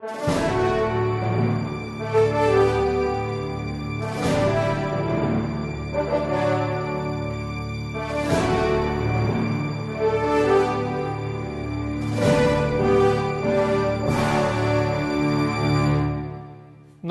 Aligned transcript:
Nós 0.00 0.06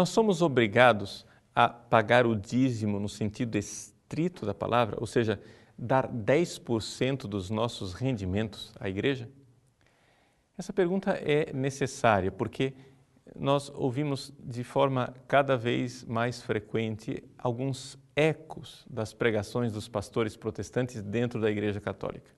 somos 0.08 0.42
obrigados 0.42 1.26
a 1.54 1.68
pagar 1.68 2.26
o 2.26 2.34
dízimo 2.34 3.02
no 3.02 3.10
sentido 3.10 3.58
estrito 3.58 4.46
da 4.46 4.54
palavra, 4.54 4.96
ou 4.98 5.06
seja, 5.06 5.42
dar 5.78 6.08
10% 6.08 7.28
dos 7.28 7.50
nossos 7.50 7.94
rendimentos 7.94 8.72
à 8.80 8.88
igreja? 8.88 9.30
Essa 10.58 10.74
pergunta 10.74 11.12
é 11.12 11.54
necessária 11.54 12.32
porque 12.32 12.74
nós 13.36 13.70
ouvimos 13.76 14.34
de 14.40 14.64
forma 14.64 15.14
cada 15.28 15.56
vez 15.56 16.04
mais 16.06 16.42
frequente 16.42 17.24
alguns 17.38 17.98
ecos 18.16 18.86
das 18.90 19.14
pregações 19.14 19.72
dos 19.72 19.88
pastores 19.88 20.36
protestantes 20.36 21.02
dentro 21.02 21.40
da 21.40 21.52
Igreja 21.52 21.80
Católica. 21.80 22.32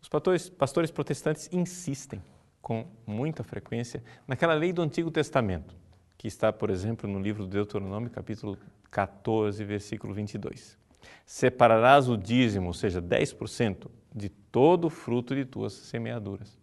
Os 0.00 0.08
pastores, 0.08 0.48
pastores 0.48 0.90
protestantes 0.90 1.48
insistem 1.52 2.20
com 2.60 2.86
muita 3.06 3.44
frequência 3.44 4.02
naquela 4.26 4.54
lei 4.54 4.72
do 4.72 4.82
Antigo 4.82 5.10
Testamento 5.10 5.76
que 6.22 6.28
está, 6.28 6.52
por 6.52 6.70
exemplo, 6.70 7.10
no 7.10 7.20
livro 7.20 7.42
do 7.42 7.48
Deuteronômio, 7.48 8.08
capítulo 8.08 8.56
14, 8.92 9.64
versículo 9.64 10.14
22. 10.14 10.78
Separarás 11.26 12.08
o 12.08 12.16
dízimo, 12.16 12.68
ou 12.68 12.72
seja, 12.72 13.02
10% 13.02 13.90
de 14.14 14.28
todo 14.28 14.84
o 14.84 14.90
fruto 14.90 15.34
de 15.34 15.44
tuas 15.44 15.72
semeaduras. 15.72 16.61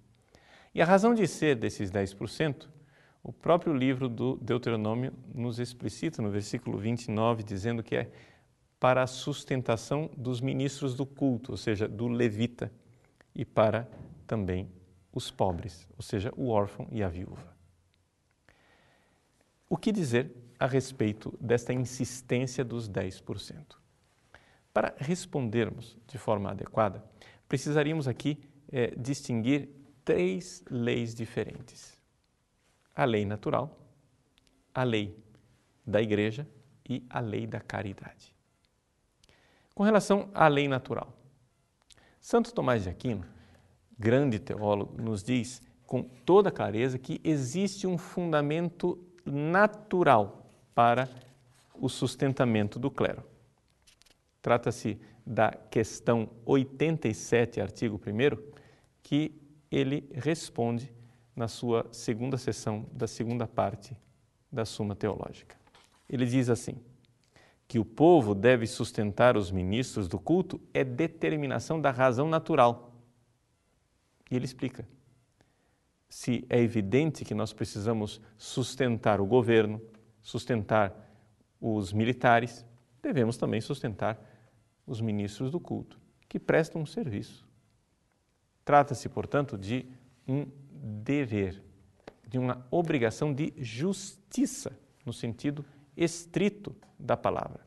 E 0.79 0.81
a 0.81 0.85
razão 0.85 1.13
de 1.13 1.27
ser 1.27 1.57
desses 1.57 1.91
10%, 1.91 2.69
o 3.21 3.33
próprio 3.33 3.73
livro 3.73 4.07
do 4.07 4.37
Deuteronômio 4.37 5.11
nos 5.35 5.59
explicita 5.59 6.21
no 6.21 6.31
versículo 6.31 6.77
29, 6.77 7.43
dizendo 7.43 7.83
que 7.83 7.97
é 7.97 8.09
para 8.79 9.03
a 9.03 9.07
sustentação 9.07 10.09
dos 10.15 10.39
ministros 10.39 10.95
do 10.95 11.05
culto, 11.05 11.51
ou 11.51 11.57
seja, 11.57 11.85
do 11.85 12.07
levita, 12.07 12.71
e 13.35 13.43
para 13.43 13.89
também 14.25 14.71
os 15.11 15.29
pobres, 15.29 15.85
ou 15.97 16.01
seja, 16.01 16.31
o 16.37 16.47
órfão 16.47 16.87
e 16.93 17.03
a 17.03 17.09
viúva. 17.09 17.53
O 19.69 19.75
que 19.75 19.91
dizer 19.91 20.31
a 20.57 20.65
respeito 20.65 21.37
desta 21.41 21.73
insistência 21.73 22.63
dos 22.63 22.89
10%? 22.89 23.75
Para 24.73 24.95
respondermos 24.97 25.97
de 26.07 26.17
forma 26.17 26.49
adequada, 26.51 27.03
precisaríamos 27.49 28.07
aqui 28.07 28.39
é, 28.71 28.95
distinguir 28.95 29.77
três 30.09 30.63
leis 30.71 31.13
diferentes: 31.13 31.95
a 32.95 33.05
lei 33.05 33.25
natural, 33.25 33.77
a 34.73 34.81
lei 34.81 35.15
da 35.85 36.01
igreja 36.01 36.47
e 36.89 37.05
a 37.11 37.19
lei 37.19 37.45
da 37.45 37.59
caridade. 37.59 38.35
Com 39.75 39.83
relação 39.83 40.31
à 40.33 40.47
lei 40.47 40.67
natural, 40.67 41.15
Santo 42.19 42.51
Tomás 42.51 42.85
de 42.85 42.89
Aquino, 42.89 43.23
grande 43.99 44.39
teólogo, 44.39 44.99
nos 44.99 45.21
diz 45.21 45.61
com 45.85 46.01
toda 46.01 46.49
clareza 46.49 46.97
que 46.97 47.21
existe 47.23 47.85
um 47.85 47.95
fundamento 47.95 48.97
natural 49.23 50.49
para 50.73 51.07
o 51.75 51.87
sustentamento 51.87 52.79
do 52.79 52.89
clero. 52.89 53.23
Trata-se 54.41 54.99
da 55.23 55.51
questão 55.51 56.31
87, 56.47 57.61
artigo 57.61 58.01
1, 58.03 58.49
que 59.03 59.38
ele 59.71 60.09
responde 60.13 60.91
na 61.35 61.47
sua 61.47 61.87
segunda 61.91 62.37
sessão 62.37 62.85
da 62.91 63.07
segunda 63.07 63.47
parte 63.47 63.95
da 64.51 64.65
Suma 64.65 64.95
Teológica. 64.95 65.55
Ele 66.09 66.25
diz 66.25 66.49
assim: 66.49 66.77
que 67.69 67.77
o 67.77 67.85
povo 67.85 68.33
deve 68.33 68.65
sustentar 68.65 69.37
os 69.37 69.51
ministros 69.51 70.07
do 70.07 70.19
culto 70.19 70.59
é 70.73 70.83
determinação 70.83 71.79
da 71.79 71.91
razão 71.91 72.27
natural. 72.27 72.95
E 74.29 74.35
ele 74.35 74.45
explica: 74.45 74.87
se 76.09 76.45
é 76.49 76.59
evidente 76.59 77.23
que 77.23 77.35
nós 77.35 77.53
precisamos 77.53 78.19
sustentar 78.37 79.21
o 79.21 79.25
governo, 79.25 79.79
sustentar 80.21 80.93
os 81.61 81.93
militares, 81.93 82.65
devemos 83.03 83.37
também 83.37 83.61
sustentar 83.61 84.19
os 84.87 84.99
ministros 84.99 85.51
do 85.51 85.59
culto, 85.59 85.99
que 86.27 86.39
prestam 86.39 86.81
um 86.81 86.85
serviço. 86.85 87.48
Trata-se, 88.69 89.09
portanto, 89.09 89.57
de 89.57 89.83
um 90.27 90.45
dever, 90.71 91.59
de 92.27 92.37
uma 92.37 92.67
obrigação 92.69 93.33
de 93.33 93.51
justiça, 93.57 94.77
no 95.03 95.11
sentido 95.11 95.65
estrito 95.97 96.75
da 96.99 97.17
palavra. 97.17 97.65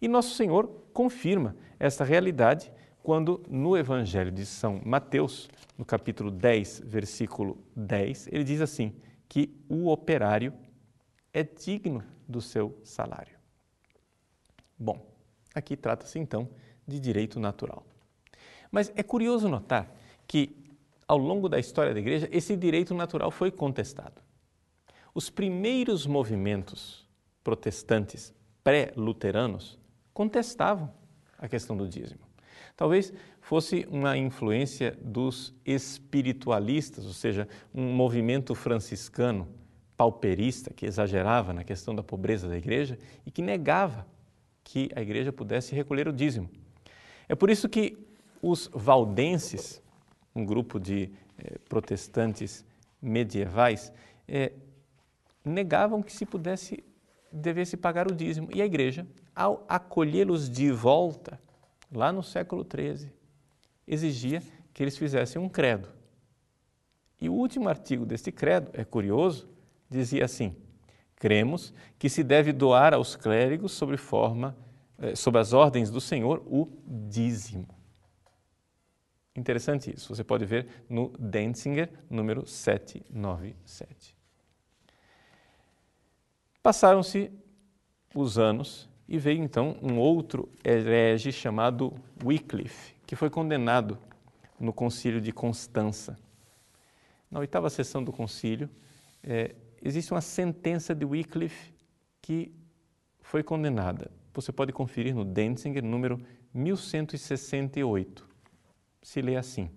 E 0.00 0.08
Nosso 0.08 0.34
Senhor 0.34 0.66
confirma 0.94 1.54
essa 1.78 2.04
realidade 2.04 2.72
quando 3.02 3.42
no 3.50 3.76
Evangelho 3.76 4.32
de 4.32 4.46
São 4.46 4.80
Mateus, 4.82 5.46
no 5.76 5.84
capítulo 5.84 6.30
10, 6.30 6.80
versículo 6.86 7.58
10, 7.76 8.28
ele 8.28 8.44
diz 8.44 8.62
assim: 8.62 8.94
que 9.28 9.54
o 9.68 9.90
operário 9.90 10.54
é 11.34 11.42
digno 11.42 12.02
do 12.26 12.40
seu 12.40 12.80
salário. 12.82 13.36
Bom, 14.78 15.06
aqui 15.54 15.76
trata-se 15.76 16.18
então 16.18 16.48
de 16.88 16.98
direito 16.98 17.38
natural. 17.38 17.84
Mas 18.72 18.90
é 18.96 19.02
curioso 19.02 19.50
notar 19.50 20.02
que, 20.26 20.56
ao 21.06 21.18
longo 21.18 21.48
da 21.48 21.58
história 21.58 21.92
da 21.92 22.00
igreja, 22.00 22.28
esse 22.30 22.56
direito 22.56 22.94
natural 22.94 23.30
foi 23.30 23.50
contestado. 23.50 24.22
Os 25.14 25.30
primeiros 25.30 26.06
movimentos 26.06 27.06
protestantes 27.42 28.34
pré-luteranos 28.62 29.78
contestavam 30.12 30.90
a 31.38 31.46
questão 31.46 31.76
do 31.76 31.86
dízimo. 31.86 32.20
Talvez 32.76 33.12
fosse 33.40 33.86
uma 33.90 34.16
influência 34.16 34.98
dos 35.00 35.54
espiritualistas, 35.64 37.04
ou 37.06 37.12
seja, 37.12 37.46
um 37.72 37.92
movimento 37.92 38.54
franciscano 38.54 39.46
pauperista 39.96 40.72
que 40.72 40.86
exagerava 40.86 41.52
na 41.52 41.62
questão 41.62 41.94
da 41.94 42.02
pobreza 42.02 42.48
da 42.48 42.56
igreja 42.56 42.98
e 43.24 43.30
que 43.30 43.42
negava 43.42 44.06
que 44.64 44.90
a 44.96 45.02
igreja 45.02 45.32
pudesse 45.32 45.74
recolher 45.74 46.08
o 46.08 46.12
dízimo. 46.12 46.50
É 47.28 47.34
por 47.34 47.50
isso 47.50 47.68
que 47.68 47.96
os 48.42 48.68
valdenses, 48.72 49.80
um 50.34 50.44
grupo 50.44 50.80
de 50.80 51.10
eh, 51.38 51.58
protestantes 51.68 52.64
medievais, 53.00 53.92
eh, 54.26 54.52
negavam 55.44 56.02
que 56.02 56.12
se 56.12 56.24
pudesse 56.26 56.82
devesse 57.34 57.76
pagar 57.76 58.06
o 58.06 58.14
dízimo 58.14 58.48
e 58.54 58.62
a 58.62 58.64
igreja, 58.64 59.06
ao 59.34 59.64
acolhê-los 59.68 60.48
de 60.48 60.70
volta 60.70 61.40
lá 61.92 62.12
no 62.12 62.22
século 62.22 62.64
XIII, 62.64 63.10
exigia 63.86 64.40
que 64.72 64.82
eles 64.82 64.96
fizessem 64.96 65.42
um 65.42 65.48
credo. 65.48 65.88
E 67.20 67.28
o 67.28 67.32
último 67.32 67.68
artigo 67.68 68.06
deste 68.06 68.30
credo, 68.30 68.70
é 68.72 68.84
curioso, 68.84 69.48
dizia 69.90 70.24
assim: 70.24 70.54
cremos 71.16 71.74
que 71.98 72.08
se 72.08 72.22
deve 72.22 72.52
doar 72.52 72.94
aos 72.94 73.16
clérigos 73.16 73.72
sob 73.72 73.96
forma, 73.96 74.56
eh, 74.98 75.16
sob 75.16 75.38
as 75.38 75.52
ordens 75.52 75.90
do 75.90 76.00
Senhor, 76.00 76.42
o 76.46 76.68
dízimo. 76.86 77.68
Interessante 79.36 79.92
isso, 79.92 80.14
você 80.14 80.22
pode 80.22 80.44
ver 80.44 80.84
no 80.88 81.08
Denzinger, 81.18 81.90
número 82.08 82.46
797. 82.46 84.14
Passaram-se 86.62 87.32
os 88.14 88.38
anos 88.38 88.88
e 89.08 89.18
veio 89.18 89.42
então 89.42 89.76
um 89.82 89.98
outro 89.98 90.48
herege 90.62 91.32
chamado 91.32 91.92
Wycliffe, 92.24 92.94
que 93.04 93.16
foi 93.16 93.28
condenado 93.28 93.98
no 94.58 94.72
concílio 94.72 95.20
de 95.20 95.32
Constança. 95.32 96.16
Na 97.28 97.40
oitava 97.40 97.68
sessão 97.68 98.04
do 98.04 98.12
concílio, 98.12 98.70
é, 99.22 99.54
existe 99.82 100.12
uma 100.12 100.20
sentença 100.20 100.94
de 100.94 101.04
Wycliffe 101.04 101.74
que 102.22 102.54
foi 103.20 103.42
condenada. 103.42 104.10
Você 104.32 104.52
pode 104.52 104.72
conferir 104.72 105.14
no 105.14 105.24
Denzinger, 105.24 105.82
número 105.82 106.24
1168. 106.54 108.33
Se 109.04 109.22
lê 109.22 109.36
assim: 109.36 109.70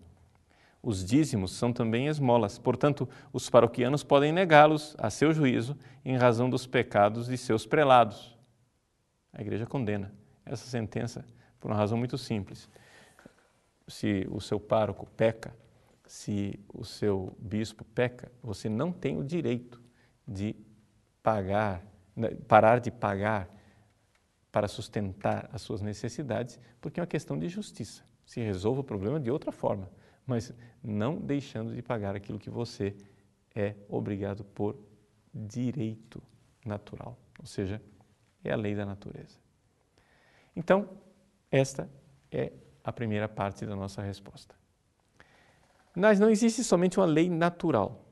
Os 0.81 1.05
dízimos 1.05 1.51
são 1.51 1.71
também 1.71 2.07
esmolas, 2.07 2.57
portanto, 2.57 3.07
os 3.31 3.47
paroquianos 3.47 4.03
podem 4.03 4.31
negá-los 4.31 4.95
a 4.97 5.11
seu 5.11 5.31
juízo 5.31 5.77
em 6.03 6.17
razão 6.17 6.49
dos 6.49 6.65
pecados 6.65 7.27
de 7.27 7.37
seus 7.37 7.63
prelados 7.63 8.35
a 9.37 9.41
igreja 9.41 9.67
condena 9.67 10.11
essa 10.43 10.65
sentença 10.67 11.23
por 11.59 11.69
uma 11.69 11.77
razão 11.77 11.95
muito 11.95 12.17
simples. 12.17 12.67
Se 13.87 14.27
o 14.31 14.41
seu 14.41 14.59
pároco 14.59 15.05
peca, 15.15 15.55
se 16.07 16.59
o 16.73 16.83
seu 16.83 17.35
bispo 17.37 17.85
peca, 17.85 18.31
você 18.41 18.67
não 18.67 18.91
tem 18.91 19.15
o 19.15 19.23
direito 19.23 19.79
de 20.27 20.55
pagar, 21.21 21.85
né, 22.15 22.31
parar 22.47 22.79
de 22.79 22.89
pagar 22.89 23.47
para 24.51 24.67
sustentar 24.67 25.47
as 25.53 25.61
suas 25.61 25.81
necessidades, 25.81 26.59
porque 26.81 26.99
é 26.99 27.03
uma 27.03 27.07
questão 27.07 27.37
de 27.37 27.47
justiça. 27.47 28.03
Se 28.27 28.41
resolva 28.41 28.81
o 28.81 28.83
problema 28.83 29.21
de 29.21 29.31
outra 29.31 29.53
forma, 29.53 29.89
mas 30.25 30.53
não 30.83 31.15
deixando 31.15 31.73
de 31.73 31.81
pagar 31.81 32.13
aquilo 32.13 32.37
que 32.37 32.49
você 32.49 32.93
é 33.55 33.73
obrigado 33.87 34.43
por 34.43 34.77
direito 35.33 36.21
natural, 36.65 37.17
ou 37.39 37.45
seja, 37.45 37.81
é 38.43 38.51
a 38.51 38.55
lei 38.57 38.75
da 38.75 38.85
natureza. 38.85 39.39
Então, 40.53 40.89
esta 41.49 41.89
é 42.29 42.51
a 42.83 42.91
primeira 42.91 43.29
parte 43.29 43.65
da 43.65 43.77
nossa 43.77 44.01
resposta. 44.01 44.53
Mas 45.95 46.19
não 46.19 46.29
existe 46.29 46.65
somente 46.65 46.99
uma 46.99 47.05
lei 47.05 47.29
natural, 47.29 48.03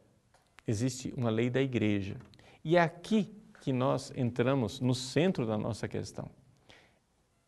existe 0.66 1.14
uma 1.18 1.30
lei 1.30 1.50
da 1.50 1.62
igreja. 1.62 2.16
E 2.64 2.78
é 2.78 2.82
aqui 2.82 3.36
que 3.60 3.74
nós 3.74 4.14
entramos 4.16 4.80
no 4.80 4.96
centro 4.96 5.46
da 5.46 5.58
nossa 5.58 5.90
questão. 5.90 6.32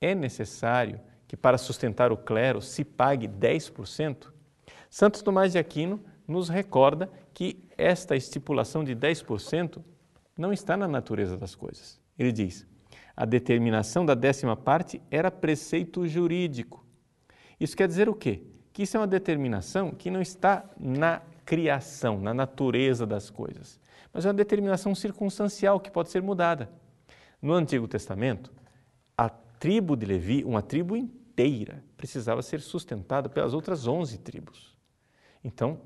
É 0.01 0.13
necessário 0.13 0.99
que 1.27 1.35
para 1.35 1.57
sustentar 1.57 2.11
o 2.11 2.17
clero 2.17 2.61
se 2.61 2.83
pague 2.83 3.27
10%? 3.27 4.27
Santo 4.89 5.23
Tomás 5.23 5.51
de 5.51 5.57
Aquino 5.57 6.03
nos 6.27 6.49
recorda 6.49 7.09
que 7.33 7.63
esta 7.77 8.15
estipulação 8.15 8.83
de 8.83 8.95
10% 8.95 9.81
não 10.37 10.53
está 10.53 10.77
na 10.77 10.87
natureza 10.87 11.37
das 11.37 11.55
coisas. 11.55 11.99
Ele 12.17 12.31
diz: 12.31 12.65
a 13.15 13.25
determinação 13.25 14.05
da 14.05 14.13
décima 14.13 14.55
parte 14.55 15.01
era 15.09 15.31
preceito 15.31 16.07
jurídico. 16.07 16.85
Isso 17.59 17.75
quer 17.75 17.87
dizer 17.87 18.07
o 18.07 18.13
quê? 18.13 18.43
Que 18.71 18.83
isso 18.83 18.95
é 18.95 18.99
uma 18.99 19.07
determinação 19.07 19.91
que 19.91 20.11
não 20.11 20.21
está 20.21 20.63
na 20.79 21.21
criação, 21.45 22.19
na 22.19 22.33
natureza 22.33 23.05
das 23.07 23.29
coisas, 23.29 23.79
mas 24.13 24.25
é 24.25 24.27
uma 24.27 24.33
determinação 24.33 24.93
circunstancial 24.93 25.79
que 25.79 25.89
pode 25.89 26.09
ser 26.09 26.21
mudada. 26.21 26.69
No 27.41 27.53
Antigo 27.53 27.87
Testamento, 27.87 28.51
tribo 29.59 29.95
de 29.95 30.05
Levi, 30.05 30.43
uma 30.43 30.61
tribo 30.61 30.95
inteira, 30.95 31.83
precisava 31.95 32.41
ser 32.41 32.61
sustentada 32.61 33.29
pelas 33.29 33.53
outras 33.53 33.87
11 33.87 34.17
tribos. 34.19 34.77
Então, 35.43 35.79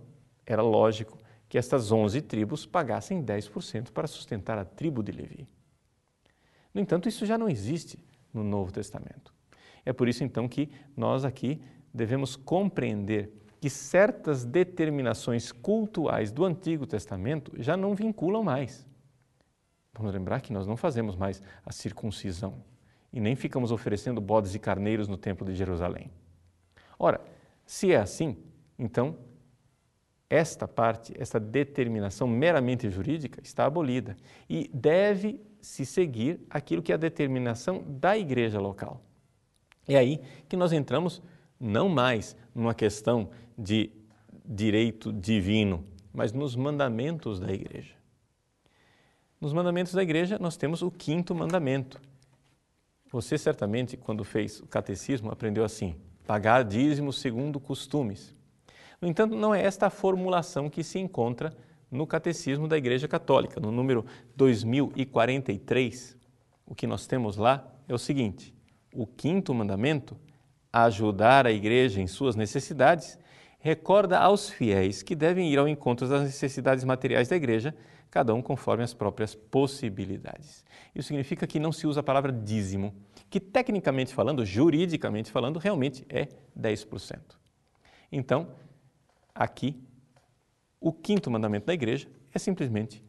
era 0.46 0.62
lógico 0.62 1.18
que 1.48 1.58
estas 1.58 1.92
11 1.92 2.22
tribos 2.22 2.66
pagassem 2.66 3.24
10% 3.24 3.92
para 3.92 4.08
sustentar 4.08 4.58
a 4.58 4.66
tribo 4.66 5.04
de 5.04 5.12
Levi. 5.12 5.48
No 6.74 6.80
entanto, 6.80 7.10
isso 7.10 7.26
já 7.26 7.38
não 7.38 7.50
existe 7.50 8.00
no 8.34 8.44
Novo 8.44 8.72
Testamento. 8.72 9.34
É 9.86 9.92
por 9.92 10.08
isso 10.08 10.24
então 10.24 10.48
que 10.48 10.70
nós 10.96 11.26
aqui 11.26 11.62
devemos 11.94 12.36
compreender 12.36 13.32
que 13.60 13.70
certas 13.70 14.46
determinações 14.46 15.52
cultuais 15.52 16.32
do 16.32 16.46
Antigo 16.46 16.88
Testamento 16.88 17.52
já 17.58 17.76
não 17.76 17.94
vinculam 17.94 18.44
mais. 18.44 18.88
Vamos 19.94 20.14
lembrar 20.14 20.42
que 20.42 20.54
nós 20.54 20.66
não 20.66 20.78
fazemos 20.78 21.16
mais 21.16 21.42
a 21.66 21.72
circuncisão 21.72 22.64
e 23.12 23.20
nem 23.20 23.36
ficamos 23.36 23.72
oferecendo 23.72 24.22
bodes 24.22 24.56
e 24.56 24.60
carneiros 24.60 25.08
no 25.08 25.18
Templo 25.18 25.46
de 25.46 25.56
Jerusalém. 25.56 26.12
Ora, 26.98 27.22
se 27.66 27.92
é 27.92 27.98
assim, 27.98 28.38
então 28.78 29.18
esta 30.30 30.68
parte, 30.68 31.14
esta 31.20 31.40
determinação 31.40 32.26
meramente 32.26 32.90
jurídica 32.90 33.42
está 33.44 33.66
abolida 33.66 34.16
e 34.50 34.70
deve 34.74 35.42
se 35.62 35.86
seguir 35.86 36.40
aquilo 36.50 36.82
que 36.82 36.92
é 36.92 36.96
a 36.96 36.98
determinação 36.98 37.84
da 37.86 38.18
igreja 38.18 38.60
local. 38.60 39.02
É 39.88 39.98
aí 39.98 40.22
que 40.48 40.56
nós 40.56 40.72
entramos 40.72 41.22
não 41.60 41.90
mais 41.90 42.36
numa 42.56 42.74
questão 42.74 43.30
de 43.58 43.92
direito 44.46 45.12
divino, 45.12 45.86
mas 46.14 46.32
nos 46.32 46.56
mandamentos 46.56 47.40
da 47.40 47.52
igreja. 47.52 47.94
Nos 49.40 49.54
mandamentos 49.54 49.94
da 49.94 50.02
igreja, 50.02 50.38
nós 50.40 50.56
temos 50.56 50.82
o 50.82 50.90
quinto 50.90 51.36
mandamento. 51.36 52.00
Você 53.12 53.38
certamente, 53.38 53.98
quando 53.98 54.24
fez 54.24 54.62
o 54.62 54.68
catecismo, 54.68 55.32
aprendeu 55.32 55.66
assim: 55.66 55.96
pagar 56.26 56.64
dízimo 56.64 57.12
segundo 57.12 57.60
costumes. 57.60 58.34
No 59.02 59.08
entanto, 59.08 59.36
não 59.36 59.54
é 59.54 59.62
esta 59.62 59.88
a 59.88 59.90
formulação 59.90 60.70
que 60.70 60.84
se 60.84 60.98
encontra 61.00 61.54
no 61.90 62.08
Catecismo 62.08 62.68
da 62.68 62.78
Igreja 62.78 63.08
Católica, 63.08 63.60
no 63.60 63.72
número 63.72 64.06
2043. 64.38 66.16
O 66.66 66.74
que 66.74 66.88
nós 66.88 67.06
temos 67.06 67.36
lá 67.36 67.68
é 67.88 67.94
o 67.94 67.98
seguinte: 67.98 68.56
o 68.94 69.06
quinto 69.06 69.54
mandamento, 69.54 70.16
ajudar 70.72 71.46
a 71.46 71.52
igreja 71.52 72.00
em 72.00 72.08
suas 72.08 72.36
necessidades, 72.36 73.20
recorda 73.62 74.20
aos 74.20 74.50
fiéis 74.50 75.02
que 75.02 75.16
devem 75.16 75.52
ir 75.52 75.58
ao 75.58 75.68
encontro 75.68 76.08
das 76.08 76.24
necessidades 76.24 76.84
materiais 76.84 77.30
da 77.30 77.36
igreja, 77.36 77.74
cada 78.10 78.34
um 78.34 78.42
conforme 78.42 78.84
as 78.84 78.94
próprias 78.94 79.34
possibilidades. 79.34 80.66
Isso 80.94 81.08
significa 81.08 81.48
que 81.48 81.60
não 81.60 81.72
se 81.72 81.88
usa 81.88 82.02
a 82.02 82.04
palavra 82.04 82.32
dízimo, 82.32 82.94
que 83.30 83.40
tecnicamente 83.40 84.14
falando, 84.14 84.46
juridicamente 84.46 85.32
falando, 85.32 85.60
realmente 85.60 86.06
é 86.10 86.28
10%. 86.60 87.20
Então, 88.12 88.50
Aqui, 89.34 89.82
o 90.80 90.92
quinto 90.92 91.32
mandamento 91.32 91.66
da 91.66 91.74
igreja 91.74 92.08
é 92.34 92.40
simplesmente 92.40 93.04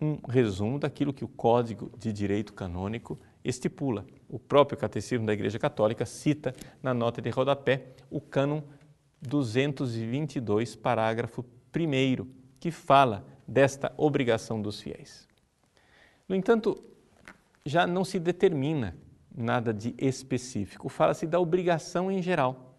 um 0.00 0.18
resumo 0.28 0.78
daquilo 0.78 1.12
que 1.12 1.24
o 1.24 1.28
Código 1.28 1.90
de 1.98 2.12
Direito 2.12 2.52
Canônico 2.52 3.18
estipula. 3.42 4.04
O 4.28 4.38
próprio 4.38 4.78
Catecismo 4.78 5.26
da 5.26 5.32
Igreja 5.32 5.58
Católica 5.58 6.04
cita 6.04 6.54
na 6.82 6.92
nota 6.92 7.22
de 7.22 7.30
rodapé 7.30 7.86
o 8.10 8.20
cânon 8.20 8.62
222, 9.22 10.74
parágrafo 10.76 11.44
1, 11.74 12.26
que 12.58 12.70
fala 12.70 13.24
desta 13.46 13.92
obrigação 13.96 14.60
dos 14.60 14.80
fiéis. 14.80 15.28
No 16.28 16.34
entanto, 16.34 16.82
já 17.64 17.86
não 17.86 18.04
se 18.04 18.18
determina 18.18 18.96
nada 19.34 19.72
de 19.72 19.94
específico, 19.96 20.88
fala-se 20.88 21.26
da 21.26 21.40
obrigação 21.40 22.10
em 22.10 22.20
geral. 22.20 22.76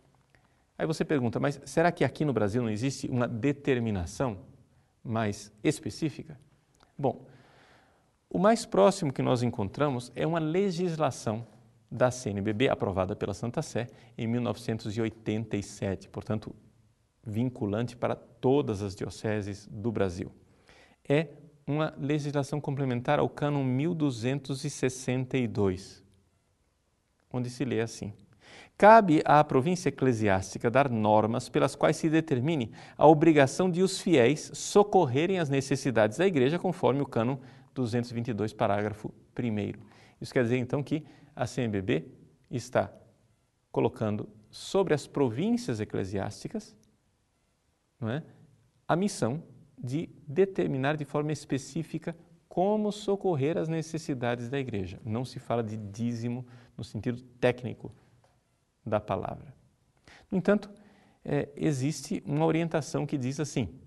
Aí 0.78 0.86
você 0.86 1.06
pergunta, 1.06 1.40
mas 1.40 1.62
será 1.66 1.92
que 1.92 2.04
aqui 2.04 2.26
no 2.26 2.34
Brasil 2.34 2.62
não 2.62 2.70
existe 2.70 3.08
uma 3.08 3.28
determinação 3.28 4.38
mais 5.04 5.52
específica? 5.64 6.38
Bom, 6.98 7.26
o 8.30 8.40
mais 8.40 8.66
próximo 8.66 9.14
que 9.14 9.22
nós 9.22 9.44
encontramos 9.44 10.12
é 10.16 10.26
uma 10.26 10.40
legislação 10.40 11.46
da 11.94 12.10
CNBB 12.10 12.70
aprovada 12.70 13.16
pela 13.16 13.36
Santa 13.36 13.62
Sé 13.62 13.86
em 14.18 14.26
1987, 14.26 16.10
portanto, 16.10 16.56
vinculante 17.24 17.96
para 17.96 18.16
todas 18.16 18.82
as 18.82 18.96
dioceses 18.96 19.70
do 19.72 19.92
Brasil. 19.92 20.32
É 21.08 21.28
uma 21.68 21.94
legislação 21.98 22.60
complementar 22.60 23.20
ao 23.20 23.30
cânon 23.30 23.64
1262, 23.64 26.04
onde 27.32 27.52
se 27.52 27.64
lê 27.64 27.80
assim: 27.80 28.12
Cabe 28.76 29.22
à 29.24 29.44
província 29.44 29.90
eclesiástica 29.90 30.72
dar 30.72 30.90
normas 30.90 31.48
pelas 31.48 31.76
quais 31.76 31.98
se 31.98 32.10
determine 32.10 32.72
a 32.98 33.06
obrigação 33.08 33.70
de 33.70 33.84
os 33.84 34.02
fiéis 34.02 34.50
socorrerem 34.54 35.38
as 35.38 35.48
necessidades 35.48 36.18
da 36.18 36.26
igreja, 36.26 36.58
conforme 36.58 37.02
o 37.02 37.06
cano 37.06 37.40
222, 37.76 38.52
parágrafo 38.52 39.14
1. 39.38 39.93
Isso 40.24 40.34
quer 40.34 40.44
dizer 40.44 40.58
então 40.58 40.82
que 40.82 41.06
a 41.36 41.46
CNBB 41.46 42.08
está 42.50 42.90
colocando 43.74 44.30
sobre 44.50 44.94
as 44.94 45.06
províncias 45.06 45.82
eclesiásticas 45.82 46.74
é, 48.02 48.24
a 48.88 48.96
missão 48.96 49.44
de 49.78 50.10
determinar 50.26 50.96
de 50.96 51.04
forma 51.04 51.34
específica 51.34 52.16
como 52.48 52.90
socorrer 52.90 53.58
as 53.58 53.68
necessidades 53.68 54.48
da 54.48 54.58
igreja. 54.58 54.98
Não 55.04 55.26
se 55.26 55.40
fala 55.40 55.62
de 55.62 55.76
dízimo 55.76 56.46
no 56.78 56.86
sentido 56.86 57.22
técnico 57.42 57.94
da 58.86 59.02
palavra. 59.02 59.54
No 60.32 60.38
entanto, 60.38 60.72
é, 61.26 61.50
existe 61.58 62.24
uma 62.26 62.46
orientação 62.46 63.06
que 63.06 63.18
diz 63.18 63.42
assim: 63.42 63.78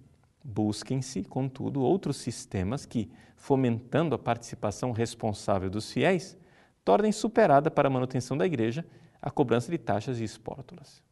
busquem-se, 0.47 1.25
contudo, 1.25 1.83
outros 1.83 2.19
sistemas 2.19 2.87
que, 2.87 3.11
fomentando 3.35 4.15
a 4.15 4.19
participação 4.19 4.93
responsável 4.93 5.69
dos 5.69 5.91
fiéis, 5.91 6.37
tornem 6.85 7.11
superada 7.11 7.71
para 7.71 7.89
a 7.89 7.91
manutenção 7.91 8.37
da 8.37 8.47
igreja 8.47 8.87
a 9.21 9.31
cobrança 9.31 9.71
de 9.71 9.79
taxas 9.79 10.21
e 10.21 10.25
espórtulas. 10.25 11.03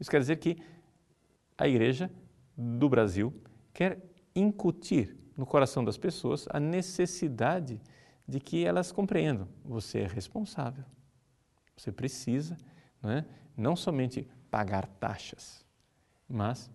Isso 0.00 0.10
quer 0.10 0.18
dizer 0.18 0.36
que 0.36 0.58
a 1.56 1.68
igreja 1.68 2.10
do 2.56 2.88
Brasil 2.88 3.32
quer 3.72 4.02
incutir 4.34 5.16
no 5.36 5.46
coração 5.46 5.84
das 5.84 5.96
pessoas 5.96 6.46
a 6.50 6.58
necessidade 6.58 7.80
de 8.26 8.40
que 8.40 8.64
elas 8.64 8.90
compreendam: 8.90 9.48
você 9.64 10.00
é 10.00 10.06
responsável, 10.06 10.84
você 11.76 11.92
precisa 11.92 12.56
não, 13.00 13.10
é? 13.10 13.24
não 13.56 13.76
somente 13.76 14.28
pagar 14.50 14.86
taxas, 14.86 15.64
mas 16.28 16.68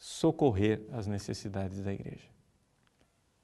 socorrer 0.00 0.80
as 0.92 1.06
necessidades 1.06 1.82
da 1.82 1.92
igreja. 1.92 2.26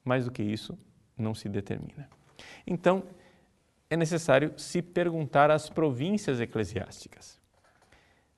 Mais 0.03 0.25
do 0.25 0.31
que 0.31 0.41
isso, 0.41 0.77
não 1.15 1.35
se 1.35 1.47
determina. 1.47 2.09
Então, 2.65 3.03
é 3.89 3.95
necessário 3.95 4.53
se 4.57 4.81
perguntar 4.81 5.51
às 5.51 5.69
províncias 5.69 6.41
eclesiásticas. 6.41 7.39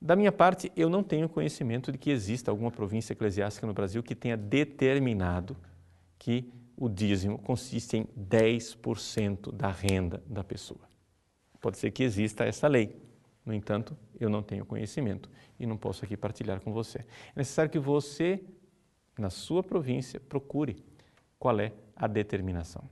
Da 0.02 0.16
minha 0.16 0.32
parte, 0.32 0.72
eu 0.76 0.90
não 0.90 1.02
tenho 1.02 1.30
conhecimento 1.30 1.92
de 1.92 1.98
que 1.98 2.10
exista 2.10 2.52
alguma 2.52 2.72
província 2.72 3.14
eclesiástica 3.14 3.66
no 3.66 3.74
Brasil 3.74 4.04
que 4.04 4.16
tenha 4.16 4.36
determinado 4.36 5.56
que 6.18 6.52
o 6.76 6.90
dízimo 6.90 7.38
consiste 7.38 7.98
em 7.98 8.06
10% 8.18 9.52
da 9.54 9.72
renda 9.72 10.22
da 10.26 10.44
pessoa. 10.44 10.82
Pode 11.60 11.78
ser 11.78 11.92
que 11.92 12.04
exista 12.04 12.46
essa 12.46 12.68
lei, 12.68 12.96
no 13.50 13.56
entanto, 13.56 13.98
eu 14.20 14.30
não 14.30 14.44
tenho 14.44 14.64
conhecimento 14.64 15.28
e 15.60 15.66
não 15.66 15.76
posso 15.76 16.06
aqui 16.06 16.16
partilhar 16.16 16.62
com 16.62 16.72
você. 16.72 17.00
É 17.00 17.06
necessário 17.38 17.72
que 17.72 17.80
você, 17.80 18.44
na 19.18 19.32
sua 19.32 19.64
província, 19.64 20.20
procure 20.20 20.86
qual 21.40 21.60
é 21.60 21.74
a 21.96 22.06
determinação. 22.06 22.88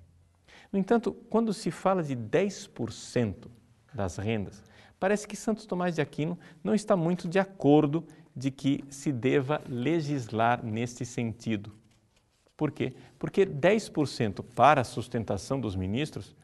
No 0.74 0.80
entanto, 0.80 1.14
quando 1.30 1.54
se 1.54 1.70
fala 1.70 2.02
de 2.02 2.16
10% 2.16 3.48
das 3.94 4.18
rendas, 4.18 4.64
parece 5.00 5.28
que 5.28 5.36
Santo 5.36 5.68
Tomás 5.68 5.94
de 5.94 6.02
Aquino 6.02 6.40
não 6.64 6.74
está 6.74 6.98
muito 6.98 7.28
de 7.28 7.38
acordo 7.38 8.04
de 8.36 8.50
que 8.50 8.84
se 8.90 9.12
deva 9.12 9.62
legislar 9.70 10.66
neste 10.66 11.06
sentido. 11.06 11.72
Por 12.58 12.72
quê? 12.72 12.96
Porque 13.20 13.46
10% 13.46 14.44
para 14.56 14.82
a 14.82 14.84
sustentação 14.84 15.62
dos 15.62 15.76
ministros 15.76 16.36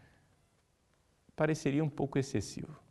pareceria 1.36 1.84
um 1.84 1.89
pouco 1.89 2.20
excessivo. 2.20 2.83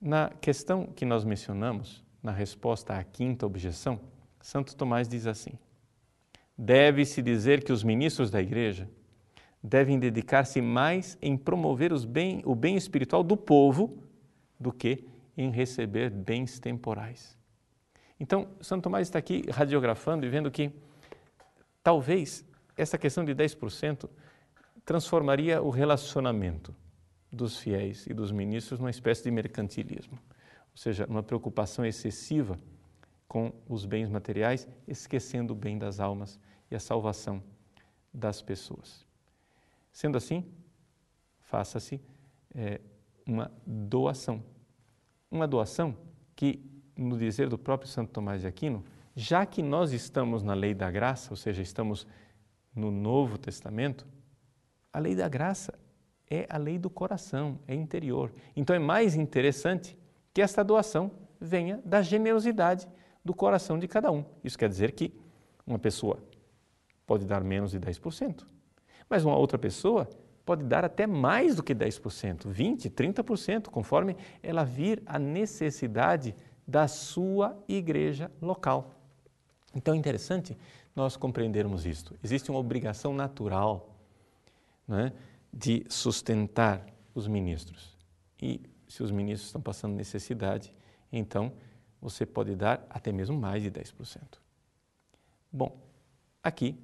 Na 0.00 0.30
questão 0.40 0.86
que 0.86 1.04
nós 1.04 1.24
mencionamos, 1.24 2.04
na 2.22 2.32
resposta 2.32 2.96
à 2.96 3.02
quinta 3.02 3.46
objeção, 3.46 3.98
Santo 4.40 4.76
Tomás 4.76 5.08
diz 5.08 5.26
assim: 5.26 5.58
Deve-se 6.56 7.22
dizer 7.22 7.64
que 7.64 7.72
os 7.72 7.82
ministros 7.82 8.30
da 8.30 8.40
igreja 8.40 8.88
devem 9.62 9.98
dedicar-se 9.98 10.60
mais 10.60 11.16
em 11.20 11.36
promover 11.36 11.92
bem, 12.06 12.42
o 12.44 12.54
bem 12.54 12.76
espiritual 12.76 13.22
do 13.22 13.36
povo 13.36 14.02
do 14.58 14.72
que 14.72 15.04
em 15.36 15.50
receber 15.50 16.10
bens 16.10 16.58
temporais. 16.58 17.36
Então, 18.18 18.48
Santo 18.60 18.84
Tomás 18.84 19.08
está 19.08 19.18
aqui 19.18 19.44
radiografando 19.50 20.24
e 20.24 20.28
vendo 20.28 20.50
que 20.50 20.70
talvez 21.82 22.44
essa 22.76 22.96
questão 22.96 23.24
de 23.24 23.34
10% 23.34 24.08
transformaria 24.84 25.60
o 25.62 25.70
relacionamento 25.70 26.74
dos 27.30 27.58
fiéis 27.58 28.06
e 28.06 28.14
dos 28.14 28.30
ministros 28.32 28.78
numa 28.78 28.90
espécie 28.90 29.24
de 29.24 29.30
mercantilismo, 29.30 30.18
ou 30.72 30.76
seja, 30.76 31.06
uma 31.06 31.22
preocupação 31.22 31.84
excessiva 31.84 32.58
com 33.26 33.52
os 33.68 33.84
bens 33.84 34.08
materiais, 34.08 34.68
esquecendo 34.86 35.52
o 35.52 35.56
bem 35.56 35.78
das 35.78 36.00
almas 36.00 36.38
e 36.70 36.76
a 36.76 36.80
salvação 36.80 37.42
das 38.12 38.40
pessoas. 38.40 39.04
Sendo 39.92 40.16
assim, 40.16 40.44
faça-se 41.40 42.00
é, 42.54 42.80
uma 43.26 43.50
doação. 43.66 44.42
Uma 45.30 45.46
doação 45.46 45.96
que, 46.34 46.62
no 46.96 47.18
dizer 47.18 47.48
do 47.48 47.58
próprio 47.58 47.90
Santo 47.90 48.12
Tomás 48.12 48.40
de 48.42 48.46
Aquino, 48.46 48.84
já 49.14 49.44
que 49.44 49.62
nós 49.62 49.92
estamos 49.92 50.42
na 50.42 50.54
lei 50.54 50.74
da 50.74 50.90
graça, 50.90 51.30
ou 51.30 51.36
seja, 51.36 51.62
estamos 51.62 52.06
no 52.74 52.90
Novo 52.90 53.38
Testamento, 53.38 54.06
a 54.92 54.98
lei 54.98 55.14
da 55.14 55.28
graça 55.28 55.78
é 56.30 56.46
a 56.48 56.56
lei 56.56 56.78
do 56.78 56.90
coração, 56.90 57.58
é 57.66 57.74
interior. 57.74 58.32
Então 58.54 58.74
é 58.74 58.78
mais 58.78 59.14
interessante 59.14 59.96
que 60.32 60.42
esta 60.42 60.62
doação 60.62 61.10
venha 61.40 61.80
da 61.84 62.02
generosidade 62.02 62.88
do 63.24 63.34
coração 63.34 63.78
de 63.78 63.88
cada 63.88 64.10
um. 64.10 64.24
Isso 64.42 64.58
quer 64.58 64.68
dizer 64.68 64.92
que 64.92 65.12
uma 65.66 65.78
pessoa 65.78 66.18
pode 67.06 67.24
dar 67.24 67.42
menos 67.42 67.70
de 67.70 67.80
10%, 67.80 68.44
mas 69.08 69.24
uma 69.24 69.36
outra 69.36 69.58
pessoa 69.58 70.08
pode 70.44 70.64
dar 70.64 70.84
até 70.84 71.06
mais 71.06 71.56
do 71.56 71.62
que 71.62 71.74
10%, 71.74 72.46
20%, 72.48 72.90
30%, 72.90 73.68
conforme 73.68 74.16
ela 74.42 74.64
vir 74.64 75.02
a 75.04 75.18
necessidade 75.18 76.34
da 76.66 76.86
sua 76.88 77.56
igreja 77.68 78.30
local. 78.40 78.94
Então 79.74 79.94
é 79.94 79.96
interessante 79.96 80.56
nós 80.94 81.16
compreendermos 81.16 81.84
isto. 81.84 82.16
Existe 82.22 82.50
uma 82.50 82.58
obrigação 82.58 83.12
natural 83.12 83.94
né, 84.88 85.12
de 85.52 85.84
sustentar 85.88 86.86
os 87.14 87.26
ministros. 87.26 87.96
E 88.40 88.60
se 88.88 89.02
os 89.02 89.10
ministros 89.10 89.48
estão 89.48 89.60
passando 89.60 89.94
necessidade, 89.94 90.72
então 91.10 91.52
você 92.00 92.26
pode 92.26 92.54
dar 92.54 92.86
até 92.90 93.10
mesmo 93.10 93.38
mais 93.38 93.62
de 93.62 93.70
10%. 93.70 94.38
Bom, 95.50 95.80
aqui 96.42 96.78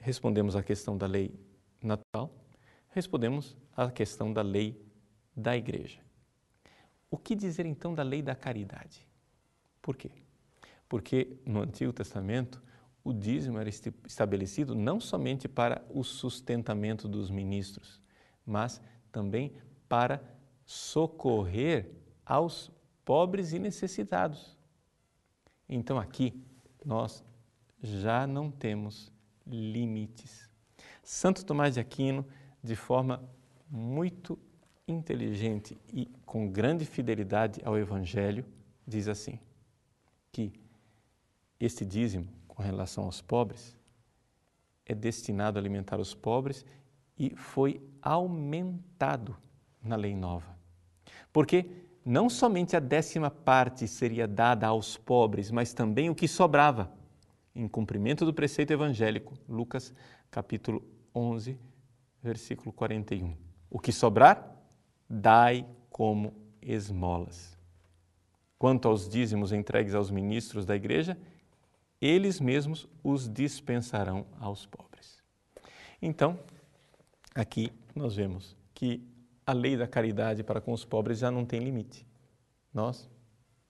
respondemos 0.00 0.56
à 0.56 0.62
questão 0.62 0.96
da 0.96 1.06
lei 1.06 1.34
natural, 1.82 2.34
respondemos 2.90 3.56
à 3.76 3.90
questão 3.90 4.32
da 4.32 4.42
lei 4.42 4.80
da 5.36 5.56
igreja. 5.56 6.00
O 7.10 7.16
que 7.16 7.34
dizer 7.34 7.64
então 7.64 7.94
da 7.94 8.02
lei 8.02 8.20
da 8.20 8.34
caridade? 8.34 9.06
Por 9.80 9.96
quê? 9.96 10.10
Porque 10.88 11.38
no 11.46 11.62
Antigo 11.62 11.92
Testamento 11.92 12.62
o 13.08 13.12
dízimo 13.14 13.58
era 13.58 13.70
estabelecido 13.70 14.74
não 14.74 15.00
somente 15.00 15.48
para 15.48 15.82
o 15.88 16.04
sustentamento 16.04 17.08
dos 17.08 17.30
ministros, 17.30 18.02
mas 18.44 18.82
também 19.10 19.54
para 19.88 20.22
socorrer 20.66 21.90
aos 22.26 22.70
pobres 23.06 23.54
e 23.54 23.58
necessitados. 23.58 24.58
Então 25.66 25.98
aqui 25.98 26.38
nós 26.84 27.24
já 27.82 28.26
não 28.26 28.50
temos 28.50 29.10
limites. 29.46 30.46
Santo 31.02 31.46
Tomás 31.46 31.72
de 31.72 31.80
Aquino, 31.80 32.26
de 32.62 32.76
forma 32.76 33.26
muito 33.70 34.38
inteligente 34.86 35.78
e 35.94 36.10
com 36.26 36.50
grande 36.50 36.84
fidelidade 36.84 37.62
ao 37.64 37.78
Evangelho, 37.78 38.44
diz 38.86 39.08
assim: 39.08 39.40
que 40.30 40.52
este 41.58 41.86
dízimo, 41.86 42.28
com 42.58 42.62
relação 42.64 43.04
aos 43.04 43.22
pobres, 43.22 43.78
é 44.84 44.92
destinado 44.92 45.56
a 45.56 45.62
alimentar 45.62 46.00
os 46.00 46.12
pobres 46.12 46.66
e 47.16 47.30
foi 47.36 47.80
aumentado 48.02 49.36
na 49.80 49.94
lei 49.94 50.16
nova. 50.16 50.58
Porque 51.32 51.70
não 52.04 52.28
somente 52.28 52.76
a 52.76 52.80
décima 52.80 53.30
parte 53.30 53.86
seria 53.86 54.26
dada 54.26 54.66
aos 54.66 54.96
pobres, 54.96 55.52
mas 55.52 55.72
também 55.72 56.10
o 56.10 56.16
que 56.16 56.26
sobrava 56.26 56.92
em 57.54 57.68
cumprimento 57.68 58.24
do 58.24 58.34
preceito 58.34 58.72
evangélico, 58.72 59.34
Lucas 59.48 59.94
capítulo 60.28 60.82
11, 61.14 61.56
versículo 62.20 62.72
41. 62.72 63.36
O 63.70 63.78
que 63.78 63.92
sobrar, 63.92 64.60
dai 65.08 65.64
como 65.90 66.34
esmolas. 66.60 67.56
Quanto 68.58 68.88
aos 68.88 69.08
dízimos 69.08 69.52
entregues 69.52 69.94
aos 69.94 70.10
ministros 70.10 70.66
da 70.66 70.74
igreja, 70.74 71.16
eles 72.00 72.40
mesmos 72.40 72.88
os 73.02 73.28
dispensarão 73.28 74.26
aos 74.38 74.66
pobres. 74.66 75.22
Então, 76.00 76.38
aqui 77.34 77.72
nós 77.94 78.14
vemos 78.14 78.56
que 78.72 79.02
a 79.44 79.52
lei 79.52 79.76
da 79.76 79.86
caridade 79.86 80.44
para 80.44 80.60
com 80.60 80.72
os 80.72 80.84
pobres 80.84 81.18
já 81.18 81.30
não 81.30 81.44
tem 81.44 81.60
limite. 81.60 82.06
Nós 82.72 83.08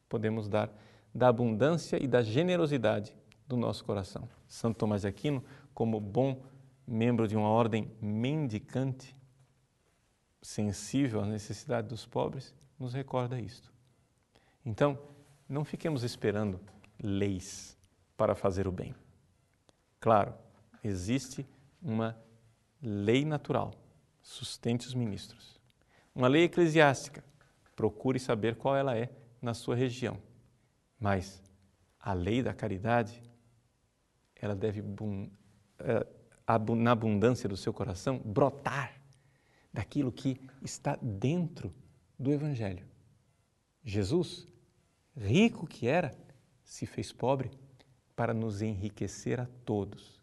podemos 0.09 0.49
dar 0.49 0.71
da 1.15 1.29
abundância 1.29 2.03
e 2.03 2.07
da 2.07 2.21
generosidade 2.21 3.17
do 3.47 3.57
nosso 3.57 3.85
coração. 3.85 4.29
Santo 4.47 4.77
Tomás 4.77 5.03
de 5.03 5.09
Aquino, 5.09 5.43
como 5.73 6.01
bom 6.01 6.43
membro 6.87 7.27
de 7.27 7.37
uma 7.37 7.49
ordem 7.49 7.91
mendicante, 8.01 9.17
sensível 10.43 11.21
à 11.21 11.27
necessidade 11.27 11.89
dos 11.89 12.05
pobres, 12.05 12.55
nos 12.79 12.93
recorda 12.93 13.41
isto. 13.41 13.73
Então, 14.65 14.99
não 15.49 15.65
fiquemos 15.65 16.03
esperando 16.03 16.61
leis 17.03 17.78
para 18.19 18.35
fazer 18.35 18.67
o 18.67 18.73
bem. 18.73 18.95
Claro, 20.01 20.35
existe 20.83 21.47
uma 21.81 22.21
lei 22.83 23.25
natural, 23.25 23.73
sustente 24.21 24.89
os 24.89 24.93
ministros. 24.93 25.59
Uma 26.13 26.27
lei 26.27 26.43
eclesiástica, 26.43 27.25
procure 27.77 28.19
saber 28.19 28.57
qual 28.57 28.77
ela 28.77 28.99
é 28.99 29.09
na 29.41 29.55
sua 29.55 29.77
região. 29.77 30.21
Mas 30.99 31.41
a 32.01 32.13
lei 32.13 32.43
da 32.43 32.53
caridade 32.53 33.23
ela 34.35 34.55
deve, 34.55 34.83
é, 35.79 36.07
na 36.77 36.91
abundância 36.91 37.49
do 37.49 37.57
seu 37.57 37.73
coração, 37.73 38.19
brotar 38.19 39.01
daquilo 39.73 40.11
que 40.11 40.41
está 40.61 40.99
dentro 41.01 41.73
do 42.19 42.33
Evangelho. 42.33 42.85
Jesus, 43.85 44.49
rico 45.17 45.69
que 45.69 45.87
era, 45.87 46.13
se 46.65 46.85
fez 46.85 47.13
pobre 47.13 47.51
para 48.19 48.35
nos 48.35 48.63
enriquecer 48.63 49.39
a 49.39 49.47
todos. 49.65 50.21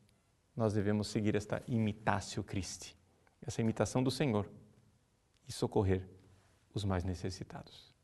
Nós 0.53 0.73
devemos 0.73 1.07
seguir 1.07 1.33
esta 1.33 1.63
imitatio 1.65 2.43
Christi, 2.43 2.93
essa 3.41 3.61
imitação 3.61 4.03
do 4.03 4.11
Senhor 4.11 4.51
e 5.47 5.53
socorrer 5.53 6.05
os 6.73 6.83
mais 6.83 7.05
necessitados. 7.05 7.94